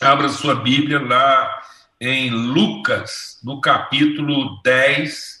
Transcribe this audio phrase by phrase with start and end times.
[0.00, 1.62] Abra sua Bíblia lá
[2.00, 5.38] em Lucas, no capítulo 10,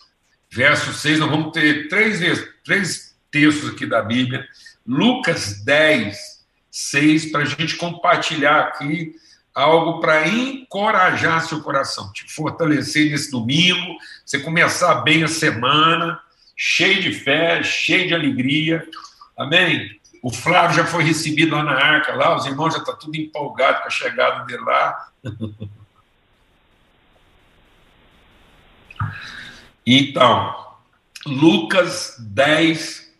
[0.50, 1.18] verso 6.
[1.18, 2.20] Nós vamos ter três,
[2.62, 4.46] três textos aqui da Bíblia.
[4.86, 9.14] Lucas 10, 6, para a gente compartilhar aqui
[9.54, 13.96] algo para encorajar seu coração, te fortalecer nesse domingo,
[14.26, 16.20] você começar bem a semana,
[16.54, 18.86] cheio de fé, cheio de alegria.
[19.38, 19.98] Amém?
[20.22, 23.16] O Flávio já foi recebido lá na arca, lá, os irmãos já estão tá tudo
[23.16, 25.08] empolgados com a chegada dele lá.
[29.86, 30.76] Então,
[31.26, 33.10] Lucas 10,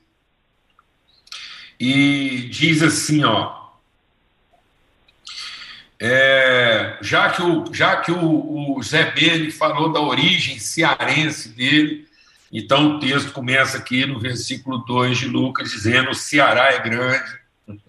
[1.81, 3.59] e diz assim, ó.
[5.99, 12.07] É, já que, o, já que o, o Zé Bene falou da origem cearense dele,
[12.53, 17.39] então o texto começa aqui no versículo 2 de Lucas, dizendo: o Ceará é grande,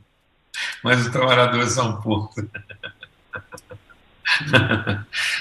[0.83, 2.45] mas os trabalhadores são poucos.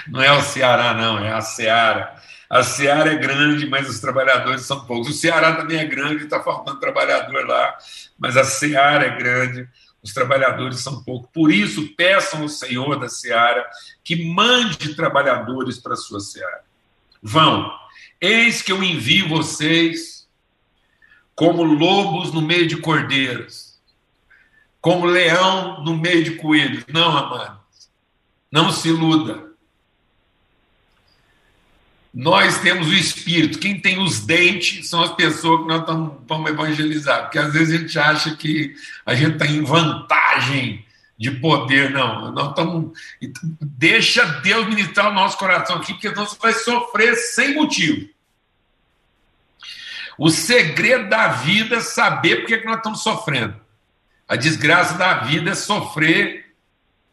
[0.09, 2.17] Não é o Ceará, não, é a Seara.
[2.49, 5.09] A Seara é grande, mas os trabalhadores são poucos.
[5.09, 7.79] O Ceará também é grande, está faltando trabalhador lá,
[8.19, 9.69] mas a Seara é grande,
[10.03, 11.31] os trabalhadores são poucos.
[11.33, 13.65] Por isso, peçam ao Senhor da Seara
[14.03, 16.65] que mande trabalhadores para a sua Seara.
[17.23, 17.71] Vão,
[18.21, 20.29] eis que eu envio vocês
[21.35, 23.79] como lobos no meio de cordeiros,
[24.81, 26.85] como leão no meio de coelhos.
[26.89, 27.89] Não, amados,
[28.53, 29.49] não se iluda.
[32.13, 33.59] Nós temos o espírito.
[33.61, 37.23] Quem tem os dentes são as pessoas que nós estamos, vamos evangelizar.
[37.23, 38.75] Porque às vezes a gente acha que
[39.07, 40.85] a gente está em vantagem
[41.21, 41.91] de poder.
[41.91, 42.99] Não, nós estamos.
[43.61, 48.09] Deixa Deus ministrar o nosso coração aqui, porque nós vai sofrer sem motivo.
[50.17, 53.55] O segredo da vida é saber por que nós estamos sofrendo.
[54.27, 56.55] A desgraça da vida é sofrer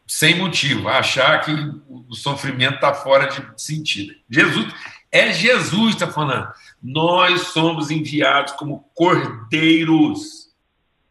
[0.06, 1.52] sem motivo, achar que
[1.88, 4.14] o sofrimento está fora de sentido.
[4.30, 4.72] Jesus,
[5.12, 6.50] é Jesus está falando.
[6.82, 10.48] Nós somos enviados como cordeiros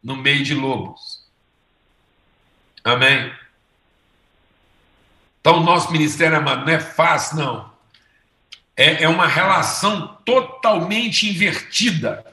[0.01, 1.06] no meio de lobos.
[2.87, 3.33] Amém?
[5.41, 7.69] Então, o nosso ministério, amado, não é fácil, não.
[8.77, 12.25] É, é uma relação totalmente invertida.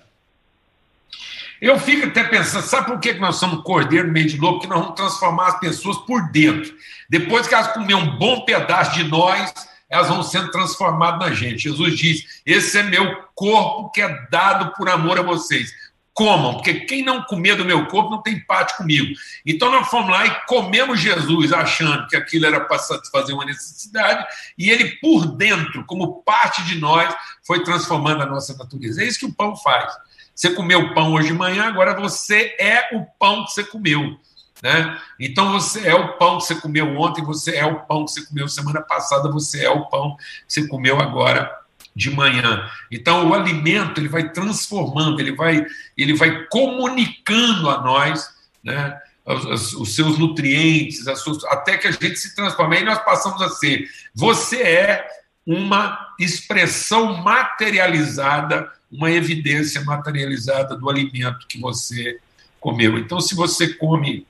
[1.60, 4.58] Eu fico até pensando, sabe por que nós somos cordeiro no meio de lobo?
[4.58, 6.72] Porque nós vamos transformar as pessoas por dentro.
[7.10, 9.52] Depois que elas comerem um bom pedaço de nós,
[9.90, 11.64] elas vão sendo transformadas na gente.
[11.64, 15.72] Jesus diz: Esse é meu corpo que é dado por amor a vocês.
[16.14, 19.12] Comam, porque quem não comer do meu corpo não tem parte comigo.
[19.44, 24.24] Então nós fomos lá e comemos Jesus, achando que aquilo era para satisfazer uma necessidade,
[24.56, 27.12] e ele, por dentro, como parte de nós,
[27.44, 29.02] foi transformando a nossa natureza.
[29.02, 29.92] É isso que o pão faz.
[30.32, 34.16] Você comeu pão hoje de manhã, agora você é o pão que você comeu.
[34.62, 34.98] Né?
[35.18, 38.24] Então você é o pão que você comeu ontem, você é o pão que você
[38.24, 41.63] comeu semana passada, você é o pão que você comeu agora
[41.94, 42.68] de manhã.
[42.90, 45.64] Então o alimento ele vai transformando, ele vai
[45.96, 48.28] ele vai comunicando a nós,
[48.62, 48.98] né?
[49.24, 52.74] Os, os seus nutrientes, suas, até que a gente se transforma.
[52.74, 53.88] Aí nós passamos a ser.
[54.14, 55.06] Você é
[55.46, 62.18] uma expressão materializada uma evidência materializada do alimento que você
[62.60, 62.96] comeu.
[62.96, 64.24] Então, se você come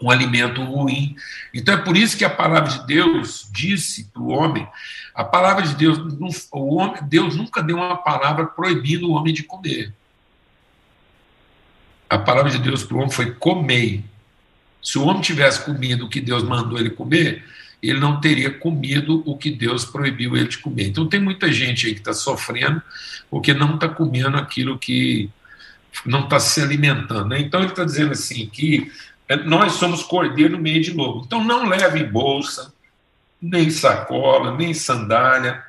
[0.00, 1.16] um alimento ruim.
[1.52, 4.66] Então é por isso que a palavra de Deus disse para o homem,
[5.14, 5.98] a palavra de Deus,
[6.52, 9.92] o homem, Deus nunca deu uma palavra proibindo o homem de comer.
[12.08, 14.04] A palavra de Deus para o homem foi comer.
[14.82, 17.44] Se o homem tivesse comido o que Deus mandou ele comer,
[17.82, 20.88] ele não teria comido o que Deus proibiu ele de comer.
[20.88, 22.82] Então tem muita gente aí que está sofrendo
[23.30, 25.30] porque não está comendo aquilo que
[26.04, 27.28] não está se alimentando.
[27.28, 27.40] Né?
[27.40, 28.90] Então ele está dizendo assim que
[29.44, 31.24] nós somos cordeiro no meio de lobo.
[31.24, 32.72] Então não leve bolsa,
[33.40, 35.64] nem sacola, nem sandália.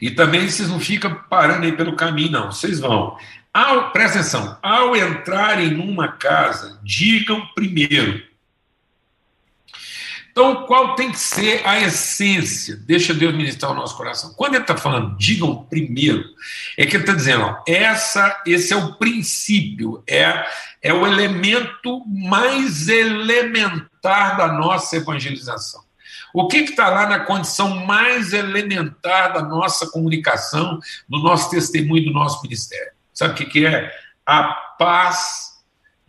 [0.00, 2.52] E também vocês não ficam parando aí pelo caminho, não.
[2.52, 3.18] Vocês vão.
[3.52, 8.29] Ao, presta atenção, ao entrarem numa casa, digam primeiro
[10.30, 12.76] então, qual tem que ser a essência?
[12.76, 14.32] Deixa Deus ministrar o nosso coração.
[14.34, 16.24] Quando ele está falando, digam primeiro,
[16.78, 20.46] é que ele está dizendo, ó, essa, esse é o princípio, é,
[20.80, 25.82] é o elemento mais elementar da nossa evangelização.
[26.32, 30.78] O que está lá na condição mais elementar da nossa comunicação,
[31.08, 32.92] do nosso testemunho, do nosso ministério?
[33.12, 33.92] Sabe o que, que é?
[34.24, 34.44] A
[34.78, 35.49] paz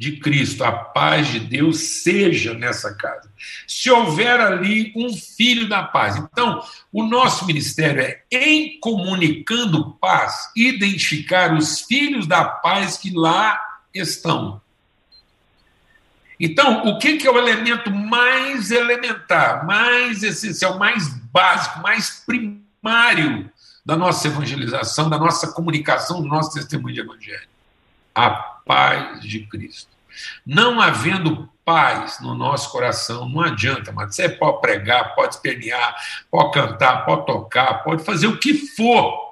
[0.01, 3.31] de Cristo, a paz de Deus seja nessa casa.
[3.67, 6.15] Se houver ali um filho da paz.
[6.15, 6.59] Então,
[6.91, 13.61] o nosso ministério é, em comunicando paz, identificar os filhos da paz que lá
[13.93, 14.59] estão.
[16.39, 23.51] Então, o que, que é o elemento mais elementar, mais essencial, mais básico, mais primário
[23.85, 27.47] da nossa evangelização, da nossa comunicação, do nosso testemunho de evangelho?
[28.15, 29.90] A paz de Cristo.
[30.45, 35.95] Não havendo paz no nosso coração, não adianta, mas você pode pregar, pode espernear,
[36.29, 39.31] pode cantar, pode tocar, pode fazer o que for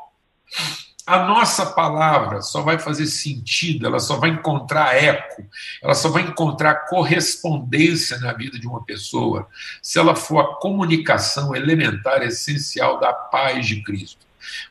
[1.10, 5.44] a nossa palavra só vai fazer sentido, ela só vai encontrar eco,
[5.81, 9.48] ela só vai encontrar correspondência na vida de uma pessoa
[9.82, 14.24] se ela for a comunicação elementar, essencial da paz de Cristo.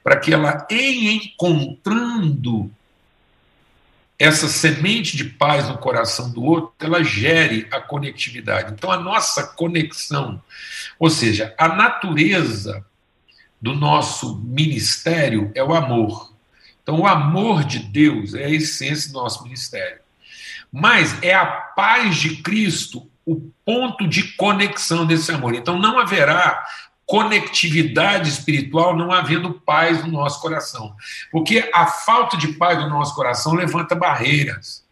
[0.03, 2.71] Para que ela, em encontrando
[4.19, 8.73] essa semente de paz no coração do outro, ela gere a conectividade.
[8.73, 10.43] Então, a nossa conexão,
[10.99, 12.85] ou seja, a natureza
[13.63, 16.33] do nosso ministério é o amor.
[16.83, 20.01] Então, o amor de Deus é a essência do nosso ministério.
[20.73, 25.55] Mas é a paz de Cristo o ponto de conexão desse amor.
[25.55, 26.65] Então, não haverá
[27.09, 30.95] conectividade espiritual não havendo paz no nosso coração.
[31.33, 34.85] Porque a falta de paz no nosso coração levanta barreiras.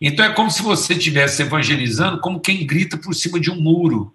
[0.00, 4.14] Então é como se você estivesse evangelizando como quem grita por cima de um muro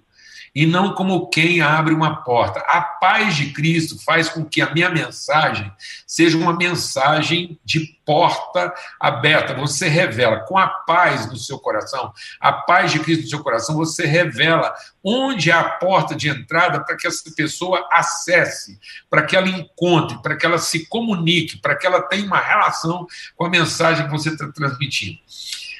[0.53, 2.59] e não como quem abre uma porta.
[2.61, 5.71] A paz de Cristo faz com que a minha mensagem
[6.05, 9.53] seja uma mensagem de porta aberta.
[9.53, 13.75] Você revela com a paz no seu coração, a paz de Cristo no seu coração,
[13.75, 18.77] você revela onde é a porta de entrada para que essa pessoa acesse,
[19.09, 23.07] para que ela encontre, para que ela se comunique, para que ela tenha uma relação
[23.35, 25.19] com a mensagem que você está transmitindo.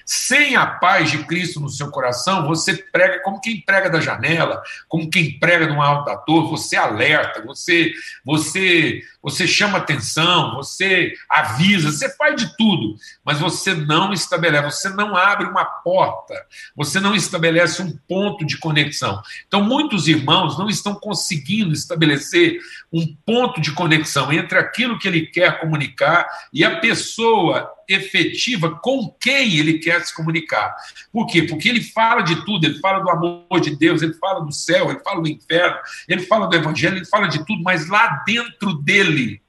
[0.06, 4.62] Sem a paz de Cristo no seu coração, você prega como quem prega da janela,
[4.88, 7.92] como quem prega num alto ator, você alerta, você
[8.26, 14.90] você você chama atenção, você avisa, você faz de tudo, mas você não estabelece, você
[14.90, 16.34] não abre uma porta,
[16.76, 19.22] você não estabelece um ponto de conexão.
[19.48, 22.60] Então, muitos irmãos não estão conseguindo estabelecer
[22.92, 29.10] um ponto de conexão entre aquilo que ele quer comunicar e a pessoa efetiva com
[29.20, 30.76] quem ele quer se comunicar.
[31.12, 31.44] Por quê?
[31.44, 34.90] Porque ele fala de tudo, ele fala do amor de Deus, ele fala do céu,
[34.90, 35.78] ele fala do inferno,
[36.08, 39.42] ele fala do evangelho, ele fala de tudo, mas lá dentro dele,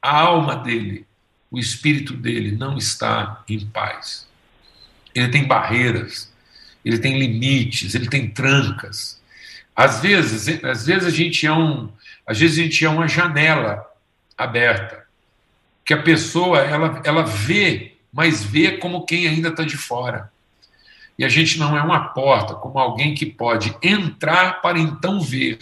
[0.00, 1.06] a alma dele,
[1.50, 4.26] o espírito dele não está em paz.
[5.14, 6.32] Ele tem barreiras,
[6.84, 9.20] ele tem limites, ele tem trancas.
[9.76, 11.90] Às vezes, às vezes a gente é um,
[12.26, 13.84] às vezes a gente é uma janela
[14.36, 15.01] aberta
[15.84, 20.30] que a pessoa ela, ela vê, mas vê como quem ainda está de fora.
[21.18, 25.58] E a gente não é uma porta, como alguém que pode entrar para então ver.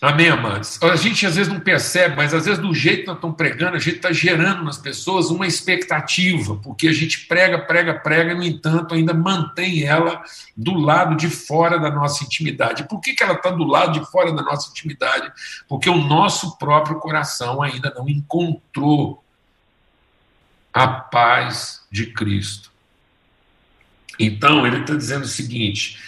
[0.00, 0.82] Amém, amados?
[0.82, 3.76] A gente às vezes não percebe, mas às vezes do jeito que nós estamos pregando,
[3.76, 8.34] a gente está gerando nas pessoas uma expectativa, porque a gente prega, prega, prega, e,
[8.34, 10.22] no entanto, ainda mantém ela
[10.56, 12.88] do lado de fora da nossa intimidade.
[12.88, 15.30] Por que, que ela está do lado de fora da nossa intimidade?
[15.68, 19.22] Porque o nosso próprio coração ainda não encontrou
[20.72, 22.70] a paz de Cristo.
[24.18, 25.98] Então, ele está dizendo o seguinte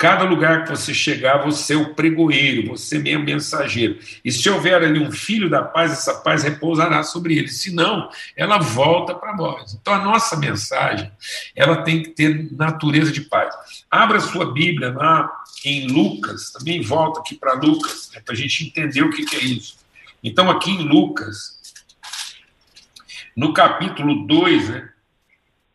[0.00, 3.98] Cada lugar que você chegar, você é o pregoeiro, você é o mensageiro.
[4.24, 7.48] E se houver ali um filho da paz, essa paz repousará sobre ele.
[7.48, 9.74] Se não, ela volta para nós.
[9.78, 11.12] Então, a nossa mensagem,
[11.54, 13.54] ela tem que ter natureza de paz.
[13.90, 15.30] Abra sua Bíblia lá
[15.66, 19.36] em Lucas, também volta aqui para Lucas, né, para a gente entender o que, que
[19.36, 19.76] é isso.
[20.24, 21.60] Então, aqui em Lucas,
[23.36, 24.88] no capítulo 2, né,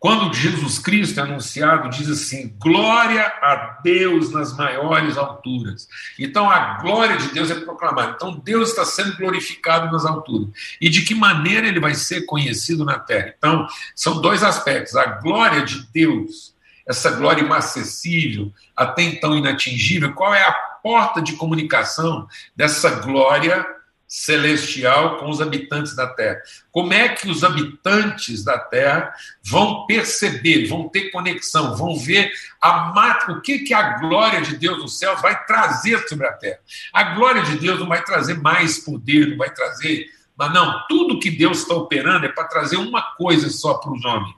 [0.05, 5.87] quando Jesus Cristo é anunciado, diz assim: glória a Deus nas maiores alturas.
[6.19, 8.11] Então a glória de Deus é proclamada.
[8.11, 10.49] Então Deus está sendo glorificado nas alturas.
[10.79, 13.33] E de que maneira ele vai ser conhecido na terra?
[13.35, 16.53] Então, são dois aspectos: a glória de Deus,
[16.87, 20.51] essa glória inacessível, até então inatingível, qual é a
[20.83, 23.65] porta de comunicação dessa glória
[24.07, 26.41] celestial com os habitantes da Terra.
[26.71, 32.31] Como é que os habitantes da Terra vão perceber, vão ter conexão, vão ver
[32.61, 32.93] a
[33.29, 36.59] o que, que a glória de Deus no céu vai trazer sobre a Terra?
[36.93, 40.07] A glória de Deus não vai trazer mais poder, não vai trazer.
[40.37, 44.03] Mas não, tudo que Deus está operando é para trazer uma coisa só para os
[44.05, 44.35] homens: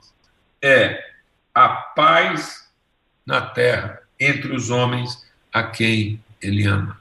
[0.61, 0.99] é
[1.53, 2.67] a paz
[3.25, 6.99] na terra entre os homens a quem Ele ama.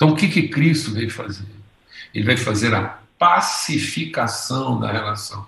[0.00, 1.44] Então, o que, que Cristo veio fazer?
[2.14, 5.46] Ele veio fazer a pacificação da relação.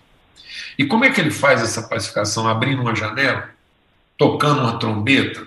[0.77, 2.47] E como é que ele faz essa pacificação?
[2.47, 3.49] Abrindo uma janela?
[4.19, 5.47] Tocando uma trombeta?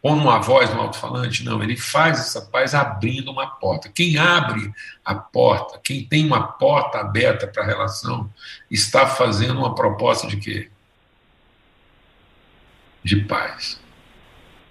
[0.00, 1.42] Pondo uma voz no alto-falante?
[1.42, 3.88] Não, ele faz essa paz abrindo uma porta.
[3.88, 4.72] Quem abre
[5.04, 8.30] a porta, quem tem uma porta aberta para a relação,
[8.70, 10.70] está fazendo uma proposta de quê?
[13.06, 13.80] de paz.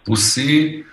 [0.06, 0.86] Você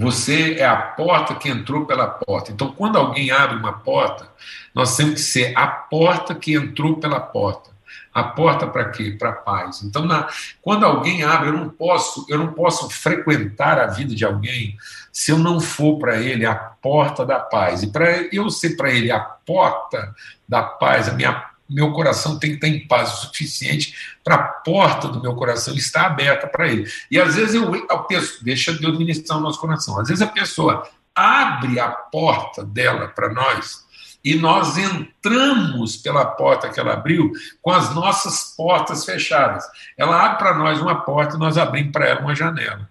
[0.00, 2.50] você é a porta que entrou pela porta.
[2.50, 4.28] Então, quando alguém abre uma porta,
[4.74, 7.70] nós temos que ser a porta que entrou pela porta.
[8.12, 9.14] A porta para quê?
[9.16, 9.82] Para paz.
[9.82, 10.28] Então, na,
[10.62, 14.76] quando alguém abre, eu não posso, eu não posso frequentar a vida de alguém
[15.12, 17.82] se eu não for para ele a porta da paz.
[17.82, 20.14] E para eu ser para ele a porta
[20.48, 24.42] da paz, a minha meu coração tem que estar em paz o suficiente para a
[24.42, 26.90] porta do meu coração estar aberta para ele.
[27.10, 29.98] E às vezes eu, eu penso, deixa Deus ministrar o nosso coração.
[30.00, 33.88] Às vezes a pessoa abre a porta dela para nós
[34.24, 39.64] e nós entramos pela porta que ela abriu com as nossas portas fechadas.
[39.96, 42.89] Ela abre para nós uma porta e nós abrimos para ela uma janela.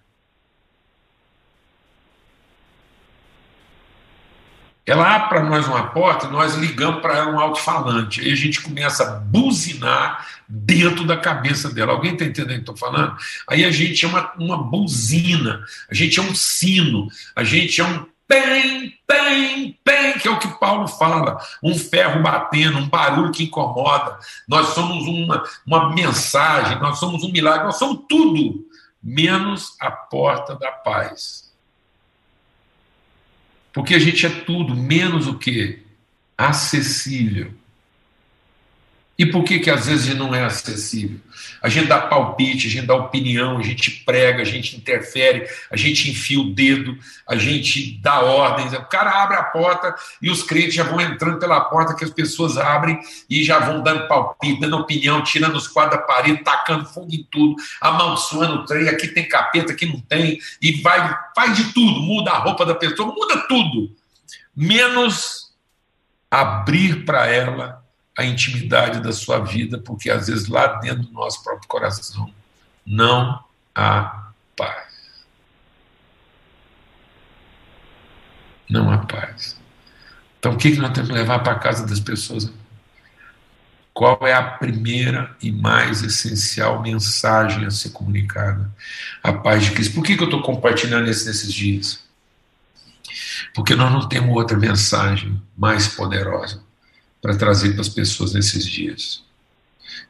[4.90, 8.20] Ela abre para nós uma porta e nós ligamos para ela um alto-falante.
[8.20, 11.92] Aí a gente começa a buzinar dentro da cabeça dela.
[11.92, 13.16] Alguém está entendendo o que estou falando?
[13.48, 17.06] Aí a gente é uma, uma buzina, a gente é um sino,
[17.36, 22.22] a gente é um tem, tem, tem, que é o que Paulo fala, um ferro
[22.22, 24.18] batendo, um barulho que incomoda.
[24.48, 28.64] Nós somos uma, uma mensagem, nós somos um milagre, nós somos tudo,
[29.00, 31.49] menos a porta da paz.
[33.72, 35.78] Porque a gente é tudo menos o que?
[36.36, 37.52] Acessível.
[39.20, 41.20] E por que, que às vezes não é acessível?
[41.60, 45.76] A gente dá palpite, a gente dá opinião, a gente prega, a gente interfere, a
[45.76, 46.96] gente enfia o dedo,
[47.28, 48.72] a gente dá ordens.
[48.72, 52.10] O cara abre a porta e os crentes já vão entrando pela porta que as
[52.10, 52.98] pessoas abrem
[53.28, 57.22] e já vão dando palpite, dando opinião, tirando os quadros da parede, tacando fogo em
[57.30, 58.88] tudo, amaldiçoando o trem.
[58.88, 62.74] Aqui tem capeta, aqui não tem, e vai, faz de tudo, muda a roupa da
[62.74, 63.94] pessoa, muda tudo,
[64.56, 65.54] menos
[66.30, 67.79] abrir para ela
[68.20, 72.32] a intimidade da sua vida, porque às vezes lá dentro do nosso próprio coração
[72.84, 73.42] não
[73.74, 75.24] há paz.
[78.68, 79.58] Não há paz.
[80.38, 82.52] Então, o que, que nós temos que levar para a casa das pessoas?
[83.92, 88.70] Qual é a primeira e mais essencial mensagem a ser comunicada?
[89.22, 89.94] A paz de Cristo.
[89.94, 92.04] Por que, que eu estou compartilhando isso nesses dias?
[93.54, 96.69] Porque nós não temos outra mensagem mais poderosa
[97.20, 99.22] para trazer para as pessoas nesses dias.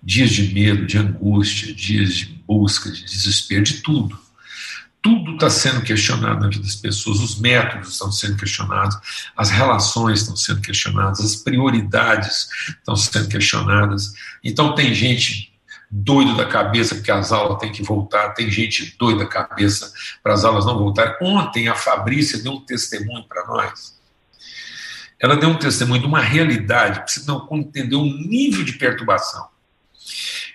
[0.02, 4.18] Dias de medo, de angústia, dias de busca, de desespero, de tudo.
[5.02, 8.96] Tudo está sendo questionado na vida das pessoas, os métodos estão sendo questionados,
[9.34, 14.12] as relações estão sendo questionadas, as prioridades estão sendo questionadas.
[14.44, 15.50] Então, tem gente
[15.90, 19.90] doido da cabeça porque as aulas têm que voltar, tem gente doida da cabeça
[20.22, 21.16] para as aulas não voltarem.
[21.22, 23.99] Ontem a Fabrícia deu um testemunho para nós
[25.20, 29.48] ela deu um testemunho de uma realidade, você não entender o nível de perturbação.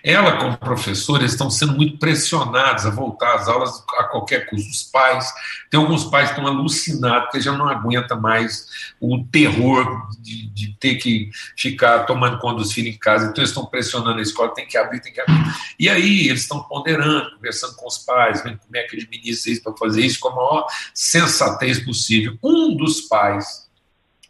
[0.02, 4.70] Ela, como professora, estão sendo muito pressionados a voltar às aulas a qualquer custo.
[4.70, 5.32] Os pais,
[5.68, 10.76] tem alguns pais que estão alucinados, porque já não aguentam mais o terror de, de,
[10.78, 13.24] ter que ficar tomando conta dos filhos em casa.
[13.26, 15.42] Então, eles estão pressionando a escola, tem que abrir, tem que abrir.
[15.78, 19.62] E aí, eles estão ponderando, conversando com os pais, vendo como é que administra isso
[19.62, 22.38] para fazer isso com a maior sensatez possível.
[22.42, 23.65] Um dos pais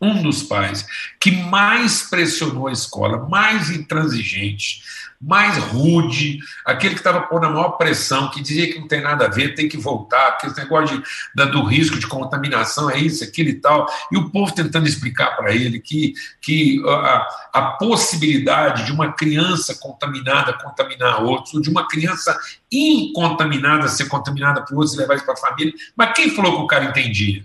[0.00, 0.87] um dos pais
[1.21, 4.83] que mais pressionou a escola, mais intransigente,
[5.21, 9.26] mais rude, aquele que estava pondo a maior pressão, que dizia que não tem nada
[9.26, 11.03] a ver, tem que voltar, porque esse negócio
[11.35, 15.37] de, do risco de contaminação é isso, aquilo e tal, e o povo tentando explicar
[15.37, 21.71] para ele que, que a, a possibilidade de uma criança contaminada contaminar outros, ou de
[21.71, 22.38] uma criança
[22.71, 26.62] incontaminada ser contaminada por outros e levar isso para a família, mas quem falou que
[26.62, 27.45] o cara entendia?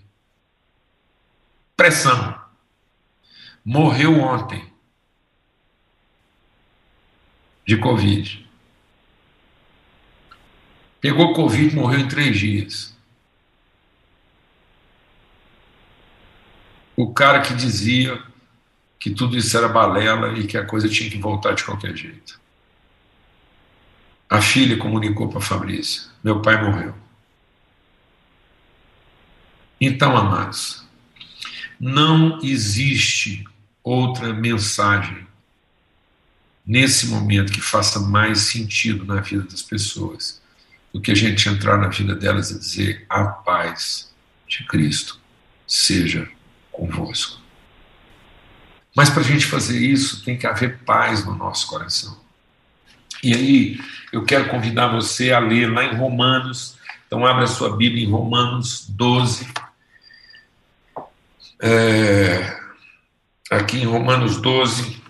[1.78, 2.41] Pressão
[3.64, 4.72] morreu ontem
[7.66, 8.50] de Covid.
[11.00, 12.96] Pegou Covid, morreu em três dias.
[16.96, 18.22] O cara que dizia
[19.00, 22.40] que tudo isso era balela e que a coisa tinha que voltar de qualquer jeito.
[24.30, 26.94] A filha comunicou para Fabrícia: meu pai morreu.
[29.80, 30.86] Então, amados,
[31.80, 33.44] não existe
[33.84, 35.28] outra mensagem
[36.66, 40.42] nesse momento que faça mais sentido na vida das pessoas
[40.94, 44.14] do que a gente entrar na vida delas e dizer a paz
[44.48, 45.20] de Cristo
[45.66, 46.30] seja
[46.72, 47.40] convosco.
[48.96, 52.20] Mas para a gente fazer isso tem que haver paz no nosso coração.
[53.24, 53.80] E aí
[54.12, 56.78] eu quero convidar você a ler lá em Romanos.
[57.08, 59.48] Então abra sua Bíblia em Romanos 12.
[61.62, 62.61] É,
[63.72, 65.02] aqui em Romanos 12,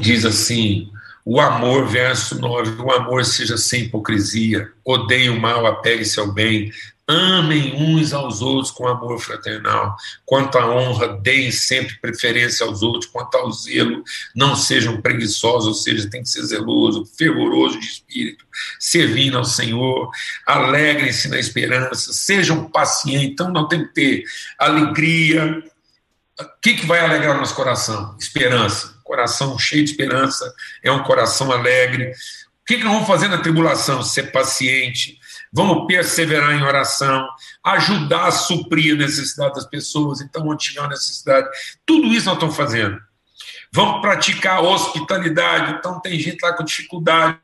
[0.00, 0.90] diz assim:
[1.24, 6.72] O amor, verso 9, o amor seja sem hipocrisia, odeie o mal, apegue-se ao bem,
[7.06, 9.94] amem uns aos outros com amor fraternal.
[10.26, 13.06] Quanto à honra, deem sempre preferência aos outros.
[13.06, 14.02] Quanto ao zelo,
[14.34, 18.44] não sejam preguiçosos, ou seja, tem que ser zeloso, fervoroso de espírito,
[18.80, 20.10] servindo ao Senhor.
[20.44, 23.30] Alegrem-se na esperança, sejam pacientes.
[23.30, 24.24] Então, não tem que ter
[24.58, 25.62] alegria.
[26.40, 28.16] O que, que vai alegrar nosso coração?
[28.18, 32.10] Esperança coração cheio de esperança, é um coração alegre.
[32.10, 34.02] O que, que nós vamos fazer na tribulação?
[34.02, 35.18] Ser paciente,
[35.52, 37.28] vamos perseverar em oração,
[37.62, 40.22] ajudar a suprir a necessidade das pessoas.
[40.22, 41.46] Então, onde tiver uma necessidade,
[41.84, 42.98] tudo isso nós estamos fazendo.
[43.74, 45.78] Vamos praticar hospitalidade.
[45.78, 47.38] Então, tem gente lá com dificuldade,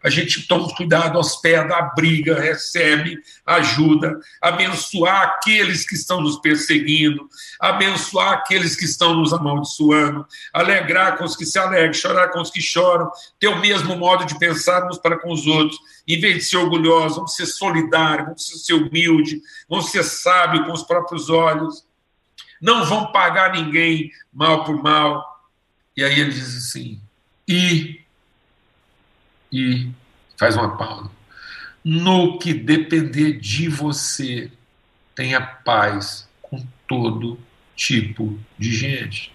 [0.00, 8.34] a gente toma cuidado, hospeda, abriga, recebe, ajuda, abençoar aqueles que estão nos perseguindo, abençoar
[8.34, 12.62] aqueles que estão nos amaldiçoando, alegrar com os que se alegram, chorar com os que
[12.62, 13.10] choram,
[13.40, 15.80] ter o mesmo modo de pensar uns para com os outros.
[16.06, 20.72] Em vez de ser orgulhosos, vamos ser solidários, vamos ser humildes, vamos ser sábios com
[20.72, 21.84] os próprios olhos.
[22.60, 25.31] Não vão pagar ninguém mal por mal
[25.96, 27.00] e aí ele diz assim:
[27.46, 28.00] e,
[29.52, 29.90] e,
[30.36, 31.10] faz uma pausa.
[31.84, 34.50] No que depender de você,
[35.14, 37.38] tenha paz com todo
[37.74, 39.32] tipo de gente.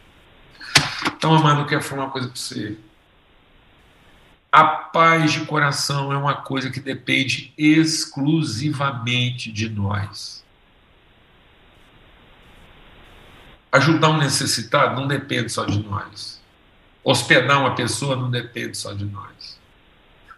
[1.05, 2.77] Então, amado, eu quero falar uma coisa para você.
[4.51, 10.43] A paz de coração é uma coisa que depende exclusivamente de nós.
[13.71, 16.37] Ajudar um necessitado não depende só de nós.
[17.09, 19.57] Hospedar uma pessoa não depende só de nós.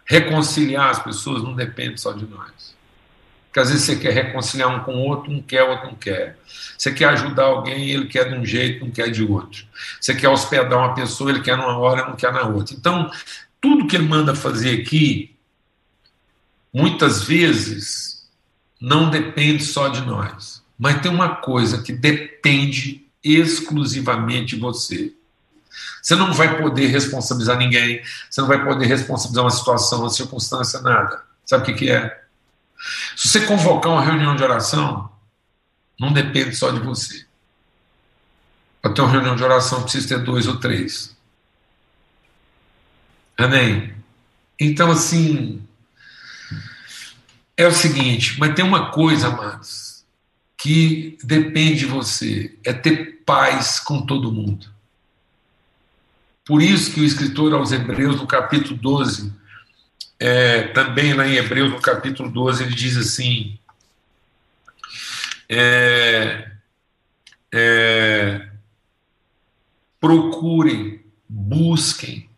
[0.04, 2.76] Reconciliar as pessoas não depende só de nós.
[3.46, 6.38] Porque às vezes você quer reconciliar um com o outro, um quer, outro não quer.
[6.78, 9.66] Você quer ajudar alguém, ele quer de um jeito, não quer de outro.
[10.00, 12.76] Você quer hospedar uma pessoa, ele quer numa hora, não quer na outra.
[12.76, 13.10] Então,
[13.60, 15.34] tudo que ele manda fazer aqui,
[16.72, 18.30] muitas vezes,
[18.80, 20.62] não depende só de nós.
[20.78, 25.12] Mas tem uma coisa que depende exclusivamente de você.
[26.02, 30.80] Você não vai poder responsabilizar ninguém, você não vai poder responsabilizar uma situação, uma circunstância,
[30.80, 31.22] nada.
[31.44, 32.22] Sabe o que, que é?
[33.16, 35.10] Se você convocar uma reunião de oração,
[35.98, 37.26] não depende só de você.
[38.80, 41.14] Para ter uma reunião de oração, precisa ter dois ou três.
[43.36, 43.94] Amém?
[44.58, 45.62] Então, assim,
[47.56, 50.04] é o seguinte, mas tem uma coisa, amados,
[50.56, 54.66] que depende de você, é ter paz com todo mundo.
[56.50, 59.32] Por isso que o escritor aos Hebreus, no capítulo 12,
[60.18, 63.56] é, também lá em Hebreus, no capítulo 12, ele diz assim:
[65.48, 66.50] é,
[67.54, 68.48] é,
[70.00, 72.28] procurem, busquem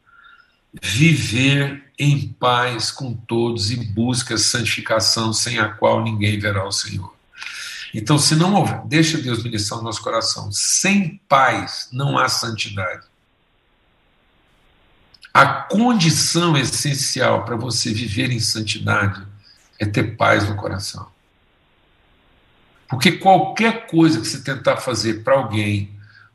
[0.83, 6.71] viver em paz com todos e busque a santificação sem a qual ninguém verá o
[6.71, 7.17] Senhor.
[7.95, 10.53] Então, se não houver, deixa Deus ministrar o nosso coração.
[10.53, 13.11] Sem paz não há santidade.
[15.33, 19.27] A condição essencial para você viver em santidade
[19.79, 21.11] é ter paz no coração.
[22.87, 25.91] Porque qualquer coisa que você tentar fazer para alguém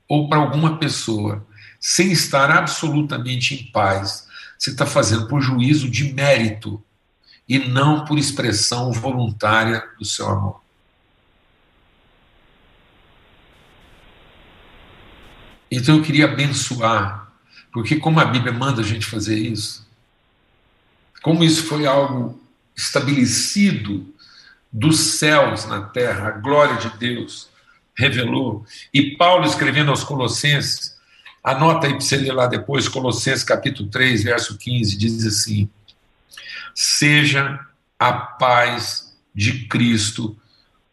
[0.08, 1.46] ou para alguma pessoa
[1.80, 6.84] sem estar absolutamente em paz, você está fazendo por juízo de mérito
[7.48, 10.62] e não por expressão voluntária do seu amor.
[15.70, 17.27] Então eu queria abençoar
[17.78, 19.88] porque, como a Bíblia manda a gente fazer isso,
[21.22, 22.42] como isso foi algo
[22.76, 24.12] estabelecido
[24.74, 27.52] dos céus na terra, a glória de Deus
[27.96, 30.98] revelou, e Paulo escrevendo aos Colossenses,
[31.44, 35.70] anota aí para você ler lá depois, Colossenses capítulo 3, verso 15, diz assim:
[36.74, 37.63] Seja
[38.00, 40.36] a paz de Cristo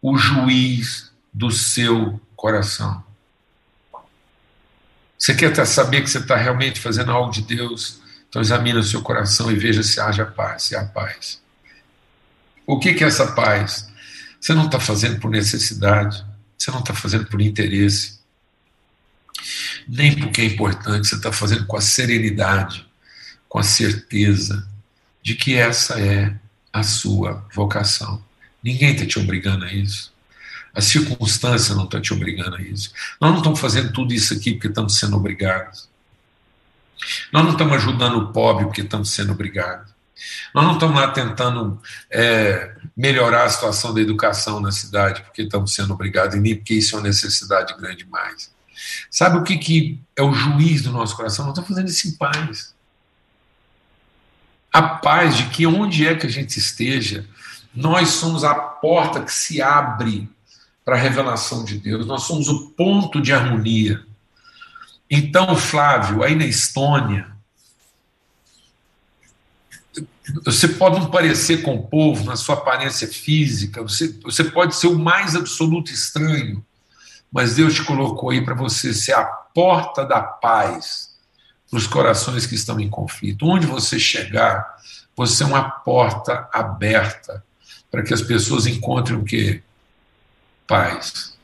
[0.03, 3.03] o juiz do seu coração.
[5.25, 7.99] Você quer saber que você está realmente fazendo algo de Deus?
[8.29, 11.41] Então examine o seu coração e veja se haja paz, se há paz.
[12.67, 13.91] O que, que é essa paz?
[14.39, 16.23] Você não está fazendo por necessidade,
[16.59, 18.21] você não está fazendo por interesse,
[19.89, 22.87] nem porque é importante, você está fazendo com a serenidade,
[23.49, 24.69] com a certeza
[25.23, 26.37] de que essa é
[26.71, 28.23] a sua vocação.
[28.63, 30.14] Ninguém está te obrigando a isso.
[30.75, 32.93] A circunstância não está te obrigando a isso.
[33.21, 35.89] Nós não estamos fazendo tudo isso aqui porque estamos sendo obrigados.
[37.33, 39.95] Nós não estamos ajudando o pobre porque estamos sendo obrigados.
[40.55, 45.75] Nós não estamos lá tentando é, melhorar a situação da educação na cidade porque estamos
[45.75, 48.53] sendo obrigados, e nem porque isso é uma necessidade grande mais.
[49.11, 51.45] Sabe o que, que é o juiz do nosso coração?
[51.45, 52.75] Nós estamos fazendo isso em paz.
[54.73, 57.27] A paz de que onde é que a gente esteja,
[57.75, 60.29] nós somos a porta que se abre
[60.85, 64.05] para a revelação de Deus, nós somos o ponto de harmonia.
[65.11, 67.35] Então, Flávio, aí na Estônia,
[70.45, 74.89] você pode não parecer com o povo na sua aparência física, você, você pode ser
[74.89, 76.65] o mais absoluto estranho,
[77.33, 81.15] mas Deus te colocou aí para você ser a porta da paz
[81.71, 83.47] para os corações que estão em conflito.
[83.47, 84.77] Onde você chegar,
[85.17, 87.45] você é uma porta aberta
[87.91, 89.63] para que as pessoas encontrem o que?
[90.67, 91.35] Paz.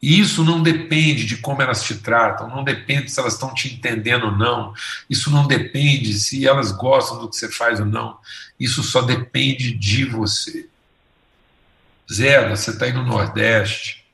[0.00, 3.74] E isso não depende de como elas te tratam, não depende se elas estão te
[3.74, 4.72] entendendo ou não,
[5.10, 8.16] isso não depende se elas gostam do que você faz ou não,
[8.60, 10.68] isso só depende de você.
[12.10, 14.04] Zé, você está aí no Nordeste,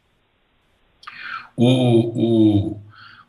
[1.55, 2.83] o, o,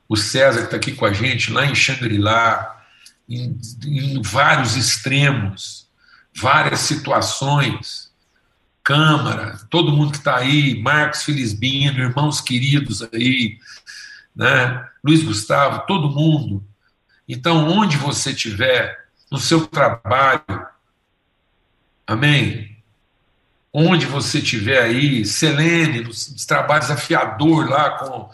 [0.08, 2.84] o César que está aqui com a gente, lá em Xangri-Lá,
[3.28, 5.88] em, em vários extremos,
[6.34, 8.05] várias situações,
[8.86, 13.58] Câmara, todo mundo que está aí, Marcos Felizbino, irmãos queridos aí,
[14.36, 14.88] né?
[15.04, 16.64] Luiz Gustavo, todo mundo.
[17.28, 18.96] Então, onde você estiver,
[19.32, 20.68] no seu trabalho,
[22.06, 22.78] amém?
[23.74, 28.30] Onde você estiver aí, Selene, nos trabalhos afiador lá com,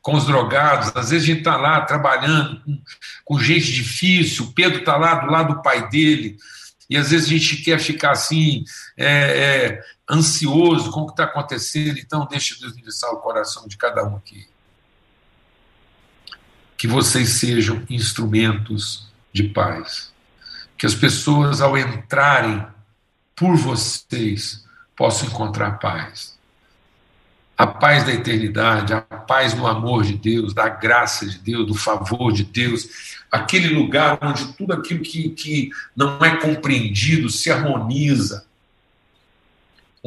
[0.00, 2.80] com os drogados, às vezes a gente está lá trabalhando com,
[3.24, 6.36] com gente difícil, Pedro está lá do lado do pai dele,
[6.88, 8.64] e às vezes a gente quer ficar assim,
[8.96, 13.76] é, é, ansioso com o que está acontecendo, então deixe Deus endereçar o coração de
[13.76, 14.46] cada um aqui.
[16.76, 20.12] Que vocês sejam instrumentos de paz.
[20.78, 22.66] Que as pessoas, ao entrarem
[23.34, 24.64] por vocês,
[24.94, 26.36] possam encontrar paz.
[27.56, 31.74] A paz da eternidade, a paz no amor de Deus, da graça de Deus, do
[31.74, 38.46] favor de Deus, aquele lugar onde tudo aquilo que, que não é compreendido se harmoniza,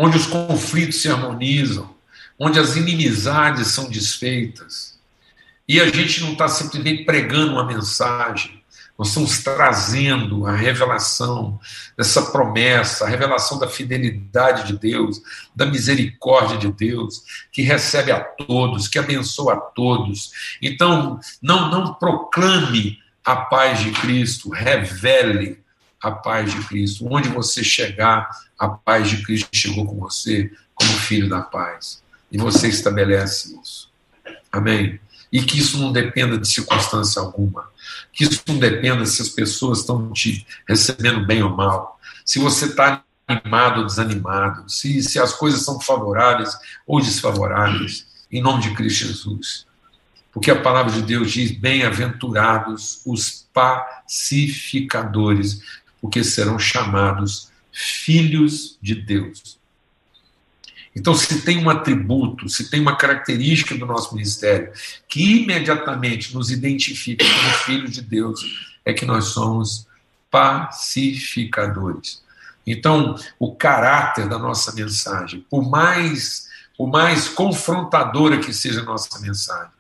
[0.02, 1.94] onde os conflitos se harmonizam,
[2.40, 4.98] onde as inimizades são desfeitas.
[5.68, 8.64] E a gente não está simplesmente pregando uma mensagem,
[8.98, 11.60] nós estamos trazendo a revelação
[11.98, 15.22] dessa promessa, a revelação da fidelidade de Deus,
[15.54, 20.32] da misericórdia de Deus, que recebe a todos, que abençoa a todos.
[20.62, 25.62] Então, não, não proclame a paz de Cristo, revele
[26.02, 27.08] a paz de Cristo.
[27.10, 32.02] Onde você chegar, a paz de Cristo chegou com você como filho da paz.
[32.32, 33.90] E você estabelece isso.
[34.52, 35.00] Amém?
[35.32, 37.70] E que isso não dependa de circunstância alguma.
[38.12, 42.00] Que isso não dependa se as pessoas estão te recebendo bem ou mal.
[42.26, 44.68] Se você está animado ou desanimado.
[44.70, 48.08] Se, se as coisas são favoráveis ou desfavoráveis.
[48.32, 49.68] Em nome de Cristo Jesus.
[50.32, 55.62] Porque a palavra de Deus diz: bem-aventurados os pacificadores,
[56.02, 59.60] porque serão chamados filhos de Deus.
[60.96, 64.72] Então, se tem um atributo, se tem uma característica do nosso ministério
[65.08, 68.42] que imediatamente nos identifica como filhos de Deus,
[68.84, 69.88] é que nós somos
[70.32, 72.22] pacificadores.
[72.66, 79.72] Então, o caráter da nossa mensagem, por mais, mais confrontadora que seja a nossa mensagem,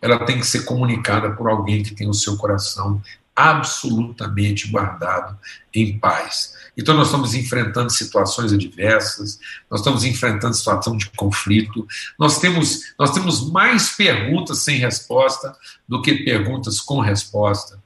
[0.00, 3.02] ela tem que ser comunicada por alguém que tem o seu coração
[3.48, 5.38] absolutamente guardado
[5.74, 6.54] em paz.
[6.76, 9.38] Então, nós estamos enfrentando situações adversas,
[9.70, 11.86] nós estamos enfrentando situação de conflito,
[12.18, 15.54] nós temos, nós temos mais perguntas sem resposta
[15.88, 17.78] do que perguntas com resposta.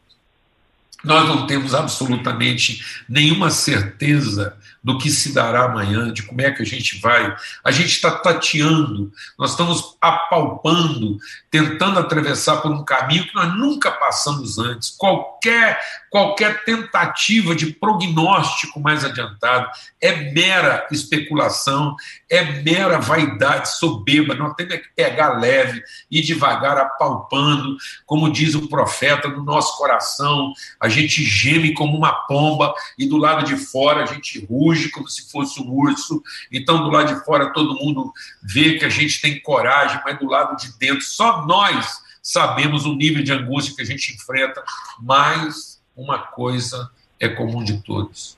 [1.02, 6.62] Nós não temos absolutamente nenhuma certeza do que se dará amanhã, de como é que
[6.62, 7.34] a gente vai.
[7.64, 11.16] A gente está tateando, nós estamos apalpando,
[11.50, 14.90] tentando atravessar por um caminho que nós nunca passamos antes.
[14.90, 19.70] Qualquer, qualquer tentativa de prognóstico mais adiantado
[20.02, 21.96] é mera especulação,
[22.28, 24.34] é mera vaidade soberba.
[24.34, 30.52] Nós temos que pegar leve e devagar apalpando, como diz o profeta, no nosso coração.
[30.78, 34.90] A gente geme como uma pomba e do lado de fora a gente ruge ruge
[34.90, 36.22] como se fosse um urso.
[36.50, 40.26] Então, do lado de fora, todo mundo vê que a gente tem coragem, mas do
[40.26, 44.62] lado de dentro, só nós sabemos o nível de angústia que a gente enfrenta.
[45.00, 48.36] Mas uma coisa é comum de todos: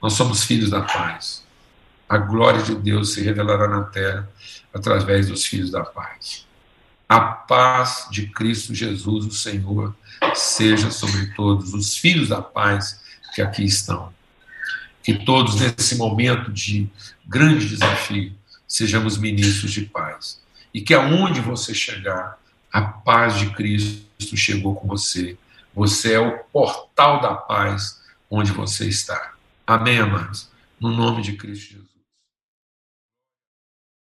[0.00, 1.42] nós somos filhos da paz.
[2.08, 4.28] A glória de Deus se revelará na terra
[4.72, 6.46] através dos filhos da paz.
[7.08, 9.94] A paz de Cristo Jesus, o Senhor,
[10.34, 13.00] seja sobre todos os filhos da paz
[13.34, 14.12] que aqui estão
[15.04, 16.88] que todos, nesse momento de
[17.26, 18.32] grande desafio,
[18.66, 20.40] sejamos ministros de paz.
[20.72, 22.38] E que aonde você chegar,
[22.72, 25.36] a paz de Cristo chegou com você.
[25.74, 29.34] Você é o portal da paz onde você está.
[29.66, 30.48] Amém, amados?
[30.80, 31.93] No nome de Cristo Jesus.